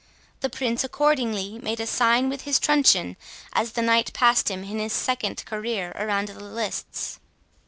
The 0.39 0.49
Prince 0.49 0.83
accordingly 0.83 1.59
made 1.59 1.79
a 1.79 1.85
sign 1.85 2.27
with 2.27 2.41
his 2.41 2.57
truncheon, 2.57 3.17
as 3.53 3.73
the 3.73 3.83
Knight 3.83 4.13
passed 4.13 4.49
him 4.49 4.63
in 4.63 4.79
his 4.79 4.93
second 4.93 5.45
career 5.45 5.91
around 5.95 6.29
the 6.29 6.39
lists. 6.39 7.19